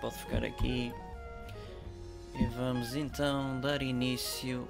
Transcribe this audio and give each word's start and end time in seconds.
pode 0.00 0.14
ficar 0.16 0.44
aqui. 0.44 0.92
E 2.34 2.44
vamos 2.56 2.94
então 2.94 3.60
dar 3.60 3.82
início 3.82 4.66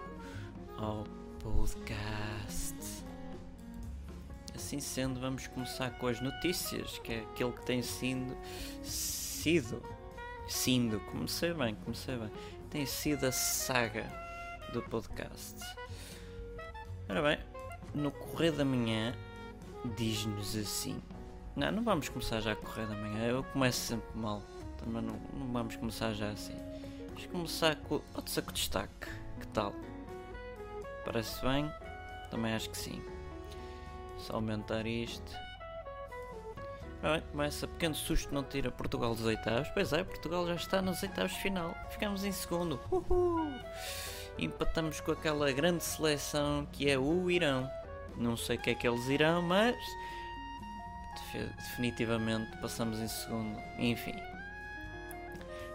ao 0.77 1.05
podcast. 1.41 2.77
Assim 4.55 4.81
sendo, 4.81 5.21
vamos 5.21 5.47
começar 5.47 5.91
com 5.99 6.07
as 6.09 6.21
notícias, 6.21 6.99
que 6.99 7.13
é 7.13 7.21
aquele 7.21 7.53
que 7.53 7.65
tem 7.65 7.83
sido. 7.83 8.37
sido. 8.83 9.83
sindo, 10.49 11.01
comecei 11.01 11.55
bem, 11.55 11.75
comecei 11.77 12.17
bem. 12.17 12.31
Tem 12.69 12.87
sido 12.87 13.25
a 13.25 13.33
saga 13.33 14.07
do 14.73 14.83
podcast. 14.83 15.57
Ora 17.09 17.23
bem, 17.23 17.39
no 17.95 18.11
correr 18.11 18.53
da 18.53 18.65
manhã 18.65 19.15
diz-nos 19.97 20.57
assim. 20.57 21.01
Não, 21.57 21.73
não 21.73 21.83
vamos 21.83 22.09
começar 22.09 22.41
já 22.41 22.53
a 22.53 22.57
correr 22.57 22.87
da 22.87 22.95
manhã, 22.95 23.27
eu 23.27 23.45
começo 23.45 23.79
sempre 23.81 24.17
mal. 24.17 24.43
Também 24.81 25.03
não, 25.03 25.19
não 25.35 25.53
vamos 25.53 25.77
começar 25.77 26.13
já 26.13 26.31
assim. 26.31 26.57
Vamos 27.07 27.27
começar 27.27 27.77
com 27.77 27.95
outro 28.15 28.31
saco 28.31 28.53
de 28.53 28.61
destaque. 28.61 29.07
Que 29.39 29.47
tal? 29.49 29.75
Parece 31.05 31.41
bem? 31.43 31.71
Também 32.31 32.55
acho 32.55 32.71
que 32.71 32.79
sim. 32.79 33.03
Só 34.19 34.35
aumentar 34.35 34.87
isto. 34.87 35.33
Bem, 37.03 37.23
começa 37.31 37.67
pequeno 37.67 37.95
susto 37.95 38.33
não 38.35 38.45
tira 38.45 38.71
Portugal 38.71 39.15
dos 39.15 39.25
oitavos. 39.25 39.69
Pois 39.73 39.93
é, 39.93 40.05
Portugal 40.05 40.47
já 40.47 40.55
está 40.55 40.83
nos 40.83 41.03
oitavos 41.03 41.33
final. 41.33 41.75
Ficamos 41.91 42.25
em 42.25 42.33
segundo. 42.33 42.79
Uhul. 42.91 43.53
Empatamos 44.39 45.01
com 45.01 45.13
aquela 45.13 45.51
grande 45.53 45.83
seleção 45.83 46.67
que 46.73 46.91
é 46.91 46.99
o 46.99 47.31
Irão. 47.31 47.71
Não 48.17 48.37
sei 48.37 48.57
o 48.57 48.61
que 48.61 48.71
é 48.71 48.75
que 48.75 48.87
eles 48.87 49.07
irão, 49.09 49.41
mas 49.41 49.77
definitivamente 51.33 52.57
passamos 52.59 52.99
em 52.99 53.09
segundo. 53.09 53.59
Enfim. 53.79 54.30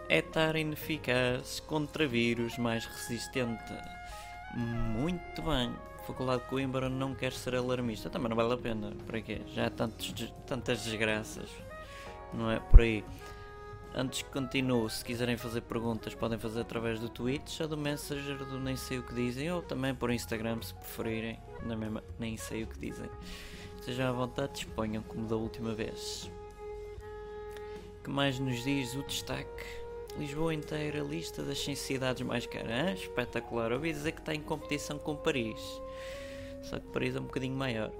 É 0.07 0.19
estar 0.19 0.55
ineficaz 0.55 1.59
contra 1.61 2.07
vírus 2.07 2.57
mais 2.57 2.85
resistente. 2.85 3.73
Muito 4.55 5.41
bem. 5.41 5.73
Faculdade 6.05 6.43
de 6.43 6.49
Coimbra 6.49 6.87
não 6.87 7.15
quer 7.15 7.33
ser 7.33 7.55
alarmista. 7.55 8.09
Também 8.09 8.29
não 8.29 8.35
vale 8.35 8.53
a 8.53 8.57
pena. 8.57 8.93
Para 9.07 9.21
quê? 9.21 9.41
Já 9.47 9.65
há 9.65 9.69
tantos, 9.69 10.33
tantas 10.45 10.83
desgraças. 10.83 11.49
Não 12.33 12.51
é 12.51 12.59
por 12.59 12.81
aí. 12.81 13.03
Antes 13.97 14.21
que 14.21 14.29
continue, 14.29 14.89
se 14.89 15.05
quiserem 15.05 15.37
fazer 15.37 15.61
perguntas, 15.61 16.13
podem 16.13 16.37
fazer 16.37 16.61
através 16.61 16.99
do 16.99 17.07
Twitch 17.07 17.61
ou 17.61 17.67
do 17.67 17.77
Messenger 17.77 18.37
do 18.37 18.59
Nem 18.59 18.75
Sei 18.75 18.99
O 18.99 19.03
Que 19.03 19.13
Dizem, 19.13 19.49
ou 19.51 19.61
também 19.61 19.95
por 19.95 20.11
Instagram, 20.11 20.61
se 20.61 20.73
preferirem, 20.73 21.39
na 21.63 21.77
mesma 21.77 22.03
Nem 22.19 22.35
Sei 22.35 22.63
O 22.63 22.67
Que 22.67 22.77
Dizem. 22.77 23.09
Estejam 23.79 24.09
à 24.09 24.11
vontade, 24.11 24.51
disponham 24.53 25.01
como 25.01 25.25
da 25.27 25.37
última 25.37 25.73
vez. 25.73 26.29
que 28.03 28.09
mais 28.09 28.37
nos 28.37 28.63
diz 28.65 28.93
o 28.95 29.03
destaque? 29.03 29.84
Lisboa 30.17 30.53
inteira, 30.53 30.99
lista 30.99 31.43
das 31.43 31.59
100 31.59 31.75
cidades 31.75 32.25
mais 32.25 32.45
caras. 32.45 33.01
Espetacular. 33.01 33.71
Ouvi 33.73 33.91
dizer 33.91 34.13
que 34.13 34.21
está 34.21 34.33
em 34.33 34.41
competição 34.41 34.97
com 34.97 35.15
Paris. 35.15 35.59
Só 36.63 36.79
que 36.79 36.87
Paris 36.87 37.15
é 37.15 37.19
um 37.19 37.25
bocadinho 37.25 37.55
maior. 37.55 37.91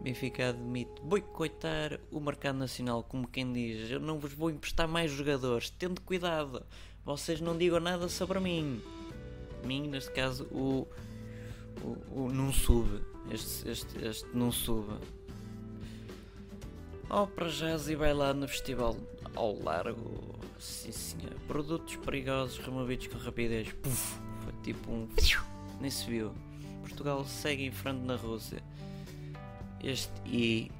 Benfica 0.00 0.50
admite 0.50 1.00
boicotar 1.02 1.98
o 2.10 2.20
mercado 2.20 2.58
nacional, 2.58 3.02
como 3.02 3.26
quem 3.26 3.52
diz: 3.52 3.90
Eu 3.90 4.00
não 4.00 4.18
vos 4.18 4.32
vou 4.32 4.50
emprestar 4.50 4.86
mais 4.86 5.10
jogadores, 5.10 5.70
tendo 5.70 6.00
cuidado, 6.00 6.64
vocês 7.04 7.40
não 7.40 7.56
digam 7.56 7.80
nada 7.80 8.08
sobre 8.08 8.38
mim. 8.40 8.82
Mim, 9.64 9.88
neste 9.88 10.10
caso, 10.12 10.44
o. 10.52 10.86
o, 11.82 12.24
o 12.24 12.32
não 12.32 12.52
sube. 12.52 13.00
Este, 13.30 13.68
este, 13.68 14.04
este 14.04 14.28
não 14.34 14.52
sube. 14.52 14.92
Ópera 17.08 17.48
Jazz 17.48 17.88
e 17.88 17.96
lá 17.96 18.34
no 18.34 18.48
festival 18.48 18.96
ao 19.34 19.60
largo. 19.62 20.35
Sim, 20.58 20.92
senhor. 20.92 21.34
Produtos 21.46 21.96
perigosos 21.96 22.58
removidos 22.58 23.06
com 23.08 23.18
rapidez. 23.18 23.72
Puf, 23.72 24.18
foi 24.42 24.52
tipo 24.62 24.90
um. 24.90 25.08
Nem 25.80 25.90
se 25.90 26.06
viu. 26.06 26.32
Portugal 26.80 27.24
segue 27.24 27.64
em 27.64 27.72
frente 27.72 28.00
na 28.00 28.16
Rússia. 28.16 28.62
Este 29.82 30.12
e. 30.26 30.70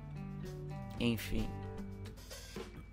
Enfim. 0.99 1.47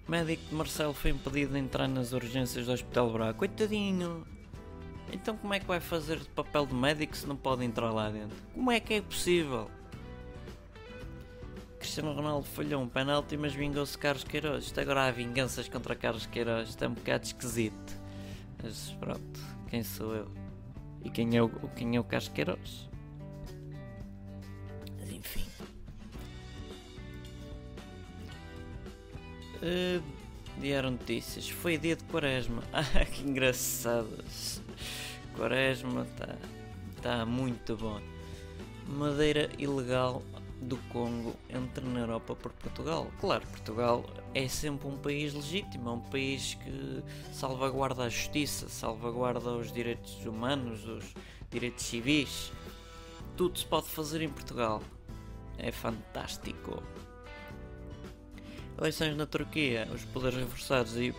Médico 0.07 0.43
de 0.49 0.55
Marcelo 0.55 0.93
foi 0.93 1.11
impedido 1.11 1.53
de 1.53 1.59
entrar 1.59 1.87
nas 1.87 2.11
urgências 2.11 2.65
do 2.65 2.73
Hospital 2.73 3.11
Braga. 3.11 3.33
Coitadinho! 3.33 4.27
Então 5.11 5.37
como 5.37 5.53
é 5.53 5.59
que 5.59 5.65
vai 5.65 5.79
fazer 5.79 6.19
de 6.19 6.29
papel 6.29 6.65
de 6.65 6.73
médico 6.73 7.15
se 7.15 7.25
não 7.25 7.35
pode 7.37 7.63
entrar 7.63 7.91
lá 7.91 8.09
dentro? 8.09 8.35
Como 8.53 8.71
é 8.71 8.79
que 8.79 8.95
é 8.95 9.01
possível? 9.01 9.69
Cristiano 11.93 12.15
Ronaldo 12.15 12.47
falhou 12.47 12.81
um 12.81 12.89
penalti, 12.89 13.37
mas 13.37 13.53
vingou-se 13.53 13.95
Carlos 13.95 14.23
Queiroz. 14.23 14.65
Isto 14.65 14.81
agora 14.81 15.05
há 15.05 15.11
vinganças 15.11 15.69
contra 15.69 15.95
Carlos 15.95 16.25
Queiroz. 16.25 16.69
Isto 16.69 16.85
é 16.85 16.87
um 16.87 16.93
bocado 16.95 17.23
esquisito. 17.23 18.01
Mas 18.63 18.95
pronto, 18.99 19.39
quem 19.69 19.83
sou 19.83 20.15
eu? 20.15 20.31
E 21.03 21.11
quem 21.11 21.37
é 21.37 21.43
o, 21.43 21.49
quem 21.75 21.95
é 21.95 21.99
o 21.99 22.03
Carlos 22.03 22.29
Queiroz? 22.29 22.89
Mas 24.99 25.11
enfim. 25.11 25.45
Uh, 29.61 30.01
Diário 30.59 30.89
Notícias. 30.89 31.47
Foi 31.47 31.77
dia 31.77 31.95
de 31.95 32.03
Quaresma. 32.05 32.63
Ah, 32.73 33.05
que 33.05 33.21
engraçadas. 33.21 34.63
Quaresma 35.35 36.07
está 36.11 36.35
tá 37.03 37.23
muito 37.23 37.77
bom. 37.77 38.01
Madeira 38.87 39.47
ilegal 39.59 40.23
do 40.63 40.77
Congo 40.89 41.35
entra 41.49 41.85
na 41.85 41.99
Europa 41.99 42.35
por 42.35 42.51
Portugal. 42.53 43.11
Claro, 43.19 43.45
Portugal 43.47 44.05
é 44.33 44.47
sempre 44.47 44.87
um 44.87 44.97
país 44.97 45.33
legítimo, 45.33 45.89
é 45.89 45.91
um 45.93 45.99
país 45.99 46.55
que 46.55 47.03
salvaguarda 47.33 48.03
a 48.03 48.09
justiça, 48.09 48.69
salvaguarda 48.69 49.51
os 49.51 49.71
direitos 49.71 50.25
humanos, 50.25 50.85
os 50.87 51.13
direitos 51.51 51.83
civis. 51.83 52.51
Tudo 53.35 53.59
se 53.59 53.65
pode 53.65 53.87
fazer 53.87 54.21
em 54.21 54.29
Portugal. 54.29 54.81
É 55.57 55.71
fantástico. 55.71 56.81
Eleições 58.77 59.15
na 59.15 59.25
Turquia, 59.25 59.87
os 59.93 60.03
poderes 60.05 60.39
reforçados 60.39 60.95
e 60.97 61.13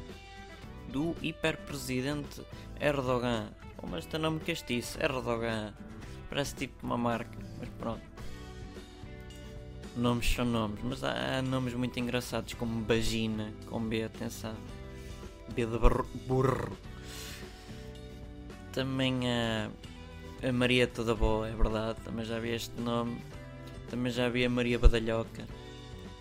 do 0.89 1.15
hiperpresidente 1.23 2.43
Erdogan. 2.81 3.51
Mas 3.87 4.07
tem 4.07 4.19
nome 4.19 4.41
castiço, 4.41 4.99
Erdogan. 4.99 5.75
Parece 6.31 6.55
tipo 6.55 6.87
uma 6.87 6.97
marca, 6.97 7.39
mas 7.59 7.69
pronto. 7.79 8.14
Nomes 9.97 10.27
são 10.27 10.45
nomes, 10.45 10.81
mas 10.83 11.05
há, 11.05 11.39
há 11.39 11.43
nomes 11.43 11.73
muito 11.75 11.99
engraçados 12.01 12.55
como 12.55 12.83
Bagina, 12.83 13.53
com 13.67 13.81
B, 13.81 14.03
atenção. 14.03 14.55
B 15.55 15.67
de 15.67 15.79
burro. 16.27 16.77
Também 18.73 19.21
há 19.31 19.71
a 20.47 20.53
Maria 20.53 20.89
Toda 20.89 21.15
Boa, 21.15 21.49
é 21.49 21.53
verdade, 21.53 22.01
também 22.05 22.25
já 22.25 22.41
vi 22.41 22.51
este 22.51 22.81
nome. 22.81 23.21
Também 23.89 24.11
já 24.11 24.29
vi 24.29 24.45
a 24.45 24.51
Maria 24.51 24.79
Badalhoca, 24.81 25.47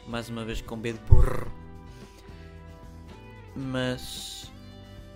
mais 0.07 0.29
uma 0.29 0.45
vez 0.45 0.61
com 0.61 0.77
B 0.77 0.93
de 0.93 0.99
burro. 0.99 1.51
Mas. 3.55 4.51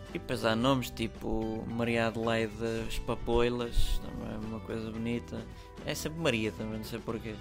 E 0.10 0.14
depois 0.20 0.44
há 0.46 0.56
nomes 0.56 0.90
tipo 0.90 1.64
Maria 1.68 2.08
Adelaide 2.08 2.54
Espapoilas, 2.90 4.02
também 4.04 4.34
é 4.34 4.38
uma 4.38 4.60
coisa 4.62 4.90
bonita. 4.90 5.46
É 5.86 5.94
sempre 5.94 6.20
Maria 6.20 6.52
também, 6.52 6.78
não 6.78 6.84
sei 6.84 7.00
porquê. 7.00 7.36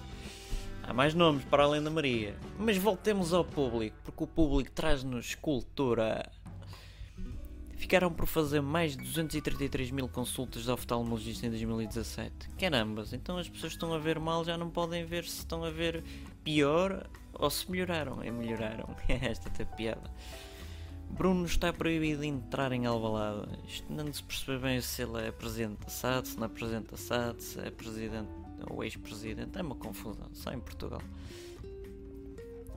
Há 0.87 0.93
mais 0.93 1.13
nomes 1.13 1.43
para 1.43 1.63
além 1.63 1.83
da 1.83 1.89
Maria. 1.89 2.33
Mas 2.57 2.77
voltemos 2.77 3.33
ao 3.33 3.43
público, 3.43 3.97
porque 4.05 4.23
o 4.23 4.27
público 4.27 4.71
traz-nos 4.71 5.35
cultura. 5.35 6.31
Ficaram 7.75 8.11
por 8.11 8.25
fazer 8.25 8.61
mais 8.61 8.95
de 8.95 9.03
233 9.03 9.91
mil 9.91 10.07
consultas 10.07 10.63
de 10.63 10.71
oftalmologista 10.71 11.45
em 11.45 11.49
2017. 11.49 12.49
Carambas, 12.57 13.11
então 13.11 13.37
as 13.37 13.49
pessoas 13.49 13.73
estão 13.73 13.93
a 13.93 13.99
ver 13.99 14.17
mal 14.17 14.45
já 14.45 14.57
não 14.57 14.69
podem 14.69 15.05
ver 15.05 15.25
se 15.25 15.39
estão 15.39 15.65
a 15.65 15.69
ver 15.69 16.05
pior 16.41 17.05
ou 17.33 17.49
se 17.49 17.69
melhoraram. 17.69 18.23
E 18.23 18.31
melhoraram. 18.31 18.95
Esta 19.09 19.49
até 19.49 19.65
piada. 19.65 20.09
Bruno 21.09 21.45
está 21.45 21.73
proibido 21.73 22.21
de 22.21 22.27
entrar 22.27 22.71
em 22.71 22.85
Alvalade. 22.85 23.45
Isto 23.67 23.91
não 23.91 24.11
se 24.13 24.23
percebe 24.23 24.59
bem 24.59 24.79
se 24.79 25.01
ele 25.01 25.27
é 25.27 25.31
presidente 25.31 25.81
da 25.81 25.89
SAD, 25.89 26.27
se 26.29 26.37
não 26.37 26.45
é 26.45 26.49
presidente 26.49 26.91
da 26.91 26.97
SAD, 26.97 27.43
se 27.43 27.59
é 27.59 27.71
presidente 27.71 28.46
ou 28.69 28.83
ex-presidente. 28.83 29.57
É 29.57 29.61
uma 29.61 29.75
confusão, 29.75 30.29
só 30.33 30.51
em 30.51 30.59
Portugal. 30.59 31.01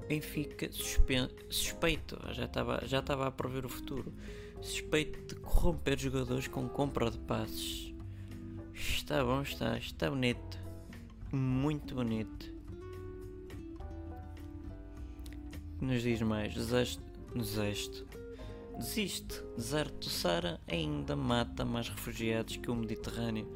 Benfica 0.08 0.70
suspeito, 0.72 2.18
já 2.32 2.44
estava, 2.44 2.82
já 2.86 2.98
estava 2.98 3.28
a 3.28 3.30
prever 3.30 3.64
o 3.64 3.68
futuro, 3.68 4.12
suspeito 4.60 5.34
de 5.34 5.40
corromper 5.40 5.96
jogadores 5.98 6.48
com 6.48 6.68
compra 6.68 7.10
de 7.10 7.18
passes. 7.18 7.94
Está 8.74 9.24
bom, 9.24 9.42
está, 9.42 9.78
está 9.78 10.10
bonito. 10.10 10.58
Muito 11.32 11.94
bonito. 11.94 12.52
Nos 15.80 16.02
diz 16.02 16.20
mais, 16.22 16.52
desejo, 16.54 16.98
desejo 17.34 18.04
Desiste. 18.80 19.42
Deserto 19.56 20.08
do 20.08 20.08
Sara 20.08 20.58
ainda 20.66 21.14
mata 21.14 21.66
mais 21.66 21.90
refugiados 21.90 22.56
que 22.56 22.70
o 22.70 22.74
Mediterrâneo. 22.74 23.46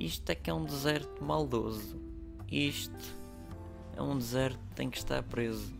Isto 0.00 0.30
é 0.30 0.34
que 0.34 0.48
é 0.48 0.54
um 0.54 0.64
deserto 0.64 1.22
maldoso. 1.22 2.00
Isto 2.50 3.14
é 3.94 4.00
um 4.00 4.16
deserto 4.16 4.58
que 4.70 4.74
tem 4.74 4.88
que 4.88 4.96
estar 4.96 5.22
preso. 5.22 5.74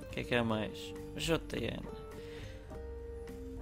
O 0.00 0.10
que 0.10 0.20
é 0.20 0.24
que 0.24 0.34
há 0.34 0.42
mais? 0.42 0.78
JN. 1.16 1.84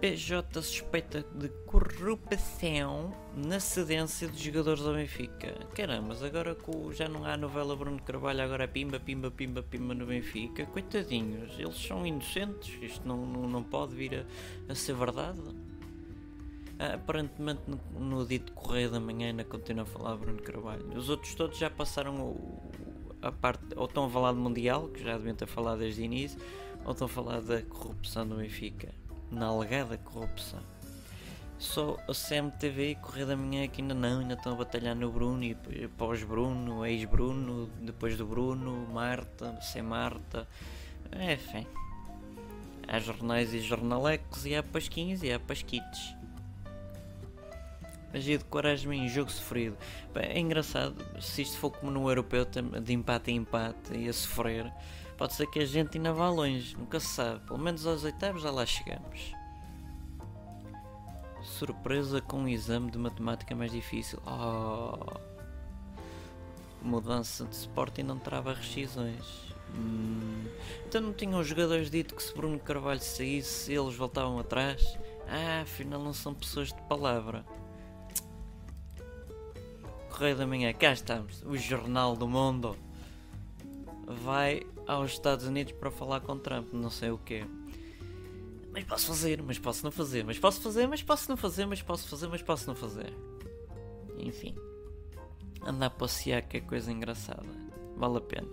PJ 0.01 0.63
suspeita 0.63 1.25
de 1.35 1.49
corrupção 1.67 3.13
na 3.37 3.59
cedência 3.59 4.29
dos 4.29 4.41
jogadores 4.41 4.83
do 4.83 4.95
Benfica. 4.95 5.55
Caramba, 5.75 6.09
mas 6.09 6.23
agora 6.23 6.57
já 6.93 7.09
não 7.09 7.25
há 7.25 7.37
novela 7.37 7.75
Bruno 7.75 8.01
Carvalho, 8.03 8.43
agora 8.43 8.65
é 8.65 8.67
pimba, 8.69 9.01
pimba, 9.01 9.31
pimba, 9.31 9.63
pimba 9.63 9.93
no 9.93 10.07
Benfica. 10.07 10.67
Coitadinhos, 10.67 11.59
eles 11.59 11.77
são 11.77 12.07
inocentes, 12.07 12.77
isto 12.81 13.07
não, 13.07 13.27
não, 13.27 13.49
não 13.49 13.63
pode 13.63 13.95
vir 13.95 14.25
a, 14.69 14.73
a 14.73 14.75
ser 14.75 14.95
verdade. 14.95 15.41
Aparentemente 16.95 17.63
no, 17.67 17.79
no 18.01 18.27
dito 18.27 18.53
Correio 18.53 18.91
da 18.91 18.99
Manhã 18.99 19.29
ainda 19.29 19.45
continua 19.45 19.85
a 19.85 19.87
falar 19.87 20.17
Bruno 20.17 20.43
Carvalho. 20.43 20.97
Os 20.97 21.09
outros 21.09 21.35
todos 21.35 21.59
já 21.59 21.71
passaram 21.71 22.21
o, 22.21 22.63
a 23.21 23.31
parte, 23.31 23.65
ou 23.77 23.85
estão 23.85 24.07
a 24.07 24.11
falar 24.11 24.33
do 24.33 24.39
Mundial, 24.39 24.89
que 24.89 25.03
já 25.03 25.17
deviam 25.17 25.37
ter 25.37 25.47
falado 25.47 25.79
desde 25.79 26.03
o 26.03 26.05
início, 26.05 26.41
ou 26.85 26.93
estão 26.93 27.07
a 27.07 27.09
falar 27.09 27.41
da 27.41 27.63
corrupção 27.63 28.27
do 28.27 28.37
Benfica 28.37 28.93
na 29.31 29.47
alegada 29.47 29.97
corrupção. 29.97 30.61
Só 31.59 31.97
a 32.09 32.13
CMTV 32.13 32.91
e 32.91 32.95
Correio 32.97 33.27
da 33.27 33.37
Manhã 33.37 33.69
que 33.69 33.81
ainda 33.81 33.95
não, 33.95 34.19
ainda 34.19 34.35
estão 34.35 34.53
a 34.53 34.57
batalhar 34.57 34.97
no 34.97 35.13
Bruno 35.13 35.45
e 35.45 35.55
pós-Bruno, 35.97 36.85
ex-Bruno, 36.85 37.71
depois 37.81 38.17
do 38.17 38.27
Bruno, 38.27 38.89
Marta, 38.93 39.57
sem 39.61 39.81
Marta, 39.81 40.49
enfim. 41.33 41.65
Há 42.89 42.99
jornais 42.99 43.55
e 43.55 43.61
jornalecos 43.61 44.45
e 44.45 44.57
há 44.57 44.63
pasquinhos 44.63 45.23
e 45.23 45.33
há 45.33 45.39
pasquites. 45.39 46.17
De 48.13 48.39
Quaresma 48.45 48.95
em 48.95 49.09
jogo 49.09 49.31
sofrido. 49.31 49.77
É 50.15 50.39
engraçado, 50.39 50.97
se 51.21 51.43
isto 51.43 51.59
for 51.59 51.71
como 51.71 51.91
no 51.91 52.09
europeu, 52.09 52.45
de 52.45 52.93
empate 52.93 53.31
em 53.31 53.37
empate 53.37 53.95
e 53.97 54.09
a 54.09 54.13
sofrer, 54.13 54.73
Pode 55.23 55.35
ser 55.35 55.47
que 55.47 55.61
a 55.61 55.65
gente 55.65 55.99
ainda 55.99 56.13
vá 56.13 56.29
longe, 56.29 56.77
nunca 56.77 56.99
se 56.99 57.07
sabe. 57.07 57.47
Pelo 57.47 57.59
menos 57.61 57.87
aos 57.87 58.03
oitavos 58.03 58.43
já 58.43 58.51
lá 58.51 58.67
chegamos. 58.67 59.33
Surpresa 61.45 62.21
com 62.21 62.39
um 62.39 62.49
exame 62.49 62.91
de 62.91 62.99
matemática 62.99 63.55
mais 63.55 63.71
difícil. 63.71 64.21
Oh. 64.27 65.17
Mudança 66.83 67.45
de 67.45 67.55
suporte 67.55 68.01
e 68.01 68.05
não 68.05 68.19
trava 68.19 68.53
rescisões. 68.53 69.55
Hum. 69.77 70.45
Então 70.89 71.01
não 71.01 71.13
tinham 71.13 71.39
os 71.39 71.47
jogadores 71.47 71.89
dito 71.89 72.17
que 72.17 72.23
se 72.23 72.35
Bruno 72.35 72.59
Carvalho 72.59 73.01
saísse 73.01 73.73
eles 73.73 73.95
voltavam 73.95 74.41
atrás? 74.41 74.99
Ah, 75.29 75.61
afinal 75.63 76.03
não 76.03 76.13
são 76.13 76.35
pessoas 76.35 76.73
de 76.73 76.83
palavra. 76.89 77.45
Correio 80.23 80.37
da 80.37 80.47
Manhã, 80.47 80.73
cá 80.73 80.93
estamos, 80.93 81.43
o 81.43 81.57
Jornal 81.57 82.15
do 82.15 82.29
Mundo 82.29 82.77
vai 84.07 84.65
aos 84.87 85.11
Estados 85.11 85.47
Unidos 85.47 85.73
para 85.73 85.91
falar 85.91 86.21
com 86.21 86.39
Trump, 86.39 86.73
não 86.73 86.91
sei 86.91 87.11
o 87.11 87.19
quê. 87.19 87.45
Mas 88.71 88.85
posso 88.85 89.09
fazer, 89.09 89.43
mas 89.43 89.59
posso 89.59 89.83
não 89.83 89.91
fazer, 89.91 90.25
mas 90.25 90.39
posso 90.39 90.61
fazer, 90.61 90.87
mas 90.87 91.03
posso 91.03 91.29
não 91.29 91.37
fazer, 91.37 91.67
mas 91.67 91.83
posso 91.83 92.07
fazer, 92.07 92.29
mas 92.29 92.41
posso 92.41 92.69
não 92.69 92.77
fazer. 92.77 93.13
Enfim. 94.17 94.55
Andar 95.61 95.87
a 95.87 95.91
passear 95.91 96.43
que 96.43 96.59
é 96.59 96.61
coisa 96.61 96.93
engraçada. 96.93 97.51
Vale 97.97 98.19
a 98.19 98.21
pena. 98.21 98.51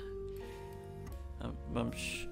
Ah, 1.40 1.52
vamos 1.72 2.28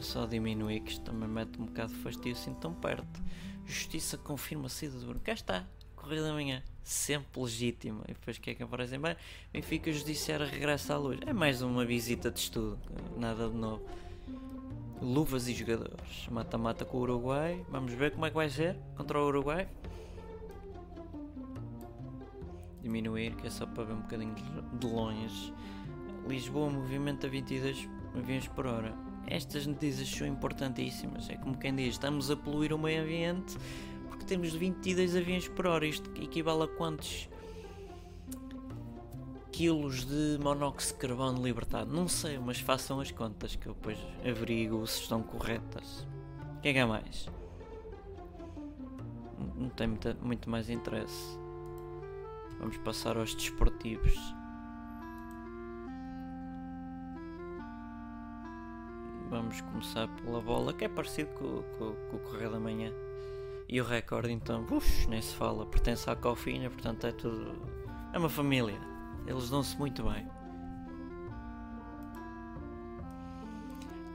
só 0.00 0.24
diminuir 0.24 0.80
que 0.80 0.92
isto 0.92 1.04
também 1.04 1.28
mete 1.28 1.60
um 1.60 1.66
bocado 1.66 1.92
de 1.92 1.98
fastio 1.98 2.32
assim 2.32 2.54
tão 2.54 2.72
perto. 2.72 3.22
Justiça 3.66 4.16
confirma 4.16 4.64
a 4.64 4.70
saída 4.70 4.98
do 4.98 5.04
Bruno. 5.04 5.20
Cá 5.20 5.34
está. 5.34 5.68
Correio 5.94 6.22
da 6.22 6.32
Manhã, 6.32 6.62
sempre 6.82 7.40
legítimo. 7.40 8.02
E 8.08 8.12
depois 8.12 8.36
o 8.36 8.40
que 8.40 8.50
é 8.50 8.54
que 8.54 8.62
aparece 8.62 8.96
em 8.96 9.00
baixo? 9.00 9.18
Benfica 9.52 9.92
Judiciário 9.92 10.46
regressa 10.46 10.94
à 10.94 10.98
luz. 10.98 11.18
É 11.26 11.32
mais 11.32 11.62
uma 11.62 11.84
visita 11.84 12.30
de 12.30 12.40
estudo, 12.40 12.78
nada 13.16 13.48
de 13.48 13.56
novo. 13.56 13.82
Luvas 15.00 15.48
e 15.48 15.54
jogadores. 15.54 16.28
Mata-mata 16.30 16.84
com 16.84 16.98
o 16.98 17.00
Uruguai. 17.00 17.64
Vamos 17.68 17.92
ver 17.92 18.12
como 18.12 18.26
é 18.26 18.30
que 18.30 18.36
vai 18.36 18.48
ser 18.48 18.76
contra 18.96 19.20
o 19.20 19.26
Uruguai. 19.26 19.68
Diminuir, 22.80 23.34
que 23.36 23.46
é 23.46 23.50
só 23.50 23.66
para 23.66 23.84
ver 23.84 23.94
um 23.94 24.00
bocadinho 24.00 24.34
de 24.78 24.86
longe. 24.86 25.52
Lisboa 26.26 26.70
movimenta 26.70 27.28
22 27.28 27.88
aviões 28.14 28.46
por 28.48 28.66
hora. 28.66 28.94
Estas 29.26 29.66
notícias 29.66 30.08
são 30.08 30.26
importantíssimas. 30.26 31.28
É 31.30 31.36
como 31.36 31.56
quem 31.56 31.74
diz: 31.74 31.94
estamos 31.94 32.30
a 32.30 32.36
poluir 32.36 32.72
o 32.72 32.78
meio 32.78 33.02
ambiente 33.02 33.56
temos 34.24 34.52
22 34.52 35.16
aviões 35.16 35.48
por 35.48 35.66
hora. 35.66 35.86
Isto 35.86 36.10
equivale 36.20 36.64
a 36.64 36.68
quantos 36.68 37.28
quilos 39.52 40.04
de 40.04 40.38
monóxido 40.42 40.98
de 40.98 41.06
carbono 41.06 41.42
libertado? 41.42 41.94
Não 41.94 42.08
sei, 42.08 42.38
mas 42.38 42.58
façam 42.58 43.00
as 43.00 43.10
contas 43.10 43.54
que 43.54 43.66
eu 43.66 43.74
depois 43.74 43.98
averiguo 44.26 44.86
se 44.86 45.02
estão 45.02 45.22
corretas. 45.22 46.06
O 46.56 46.60
que 46.60 46.68
é 46.68 46.72
que 46.72 46.78
há 46.78 46.86
mais? 46.86 47.28
Não 49.56 49.68
tem 49.68 49.88
muito, 49.88 50.16
muito 50.22 50.50
mais 50.50 50.70
interesse. 50.70 51.38
Vamos 52.58 52.76
passar 52.78 53.16
aos 53.16 53.34
desportivos. 53.34 54.14
Vamos 59.28 59.60
começar 59.62 60.08
pela 60.08 60.40
bola, 60.40 60.72
que 60.72 60.84
é 60.84 60.88
parecido 60.88 61.30
com, 61.34 61.62
com, 61.78 61.94
com 62.10 62.16
o 62.16 62.20
Correio 62.20 62.50
da 62.50 62.60
Manhã. 62.60 62.92
E 63.72 63.80
o 63.80 63.84
recorde 63.84 64.30
então, 64.30 64.66
ux, 64.70 65.06
nem 65.06 65.22
se 65.22 65.34
fala, 65.34 65.64
pertence 65.64 66.10
à 66.10 66.14
Cofina, 66.14 66.68
portanto 66.68 67.06
é 67.06 67.12
tudo. 67.12 67.54
É 68.12 68.18
uma 68.18 68.28
família. 68.28 68.78
Eles 69.26 69.48
dão-se 69.48 69.74
muito 69.78 70.02
bem. 70.02 70.28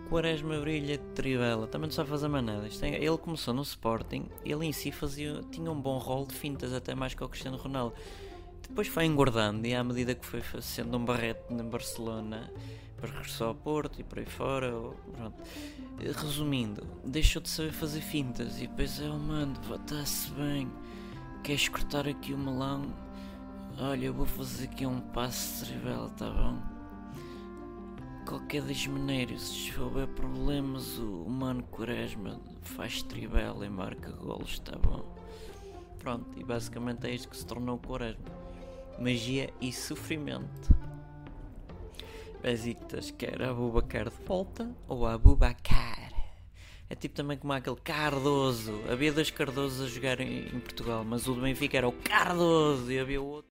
Quaresma 0.09 0.59
brilha 0.59 0.99
de 0.99 1.03
Trivela, 1.15 1.65
também 1.65 1.87
não 1.87 1.91
sabe 1.91 2.07
fazer 2.07 2.27
mais 2.27 2.45
nada. 2.45 2.67
É, 2.83 3.03
ele 3.03 3.17
começou 3.17 3.51
no 3.51 3.63
Sporting, 3.63 4.29
ele 4.45 4.63
em 4.63 4.71
si 4.71 4.91
fazia, 4.91 5.41
tinha 5.49 5.71
um 5.71 5.81
bom 5.81 5.97
rol 5.97 6.27
de 6.27 6.35
fintas, 6.35 6.71
até 6.71 6.93
mais 6.93 7.15
que 7.15 7.23
o 7.23 7.27
Cristiano 7.27 7.57
Ronaldo. 7.57 7.95
Depois 8.69 8.87
foi 8.87 9.05
engordando 9.05 9.65
e 9.65 9.73
à 9.73 9.83
medida 9.83 10.13
que 10.13 10.25
foi 10.25 10.41
sendo 10.61 10.97
um 10.97 11.05
barrete 11.05 11.51
no 11.51 11.63
Barcelona, 11.63 12.51
depois 12.95 13.11
regressou 13.11 13.47
ao 13.47 13.55
Porto 13.55 13.99
e 13.99 14.03
por 14.03 14.19
aí 14.19 14.25
fora. 14.25 14.71
Pronto. 15.13 15.43
Resumindo, 15.99 16.85
deixou 17.03 17.41
de 17.41 17.49
saber 17.49 17.71
fazer 17.71 18.01
fintas 18.01 18.57
e 18.57 18.67
depois 18.67 18.99
é, 18.99 19.09
oh 19.09 19.17
mano, 19.17 19.53
está-se 19.73 20.29
bem. 20.31 20.71
Queres 21.43 21.67
cortar 21.69 22.07
aqui 22.07 22.33
o 22.33 22.37
melão? 22.37 22.85
Olha, 23.79 24.05
eu 24.07 24.13
vou 24.13 24.25
fazer 24.25 24.65
aqui 24.65 24.85
um 24.85 24.99
passo 24.99 25.65
cerebral, 25.65 26.09
tá 26.09 26.29
bom? 26.29 26.59
Qualquer 28.27 28.63
das 28.63 28.85
maneiras, 28.87 29.41
se 29.41 29.79
houver 29.79 30.07
problemas, 30.07 30.97
o 30.97 31.29
mano 31.29 31.63
Quaresma 31.63 32.39
faz 32.61 33.01
tribela 33.03 33.65
e 33.65 33.69
marca 33.69 34.11
golos, 34.11 34.59
tá 34.59 34.77
bom? 34.77 35.15
Pronto, 35.99 36.27
e 36.37 36.43
basicamente 36.43 37.07
é 37.07 37.13
isto 37.13 37.29
que 37.29 37.37
se 37.37 37.45
tornou 37.45 37.75
o 37.75 37.79
Quaresma: 37.79 38.25
magia 38.99 39.49
e 39.61 39.71
sofrimento. 39.71 40.75
Besiktas 42.41 43.11
quer 43.11 43.41
Abubacar 43.41 44.09
de 44.09 44.25
volta 44.25 44.69
ou 44.87 45.05
Abubacar. 45.05 46.11
É 46.89 46.95
tipo 46.95 47.15
também 47.15 47.37
como 47.37 47.51
aquele 47.51 47.75
Cardoso. 47.77 48.81
Havia 48.89 49.11
dois 49.11 49.29
Cardosos 49.29 49.81
a 49.81 49.89
jogar 49.93 50.21
em, 50.21 50.47
em 50.47 50.59
Portugal, 50.59 51.03
mas 51.03 51.27
o 51.27 51.33
do 51.33 51.41
Benfica 51.41 51.77
era 51.77 51.87
o 51.87 51.91
Cardoso 51.91 52.91
e 52.91 52.99
havia 52.99 53.21
o 53.21 53.25
outro. 53.25 53.45